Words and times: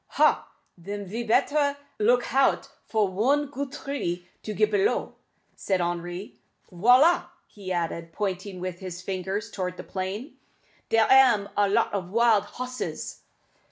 "Ha! 0.17 0.49
den 0.81 1.05
ve 1.05 1.21
better 1.21 1.77
look 1.99 2.23
hout 2.23 2.69
for 2.87 3.07
one 3.07 3.45
goot 3.51 3.71
tree 3.71 4.27
to 4.41 4.51
get 4.51 4.71
b'low," 4.71 5.13
suggested 5.55 5.79
Henri. 5.79 6.39
"Voilà!" 6.71 7.25
he 7.45 7.71
added, 7.71 8.11
pointing 8.11 8.59
with 8.59 8.79
his 8.79 9.03
finger 9.03 9.39
towards 9.39 9.77
the 9.77 9.83
plain; 9.83 10.37
"dere 10.89 11.05
am 11.07 11.49
a 11.55 11.69
lot 11.69 11.93
of 11.93 12.09
wild 12.09 12.45
hosses." 12.45 13.21